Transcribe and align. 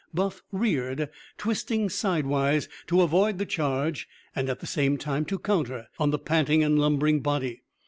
Buff 0.15 0.41
reared, 0.51 1.09
twisting 1.37 1.87
sidewise 1.87 2.67
to 2.87 3.01
avoid 3.01 3.37
the 3.37 3.45
charge 3.45 4.09
and 4.35 4.49
at 4.49 4.59
the 4.59 4.65
same 4.65 4.97
time 4.97 5.25
to 5.25 5.37
counter 5.37 5.89
on 5.99 6.09
the 6.09 6.17
panting 6.17 6.63
and 6.63 6.79
lumbering 6.79 7.19
body. 7.19 7.61